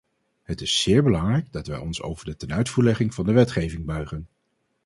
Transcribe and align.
Het 0.43 0.61
is 0.61 0.81
zeer 0.81 1.03
belangrijk 1.03 1.51
dat 1.51 1.67
wij 1.67 1.77
ons 1.77 2.01
over 2.01 2.25
de 2.25 2.35
tenuitvoerlegging 2.35 3.13
van 3.13 3.25
de 3.25 3.31
wetgeving 3.31 3.85
buigen. 3.85 4.27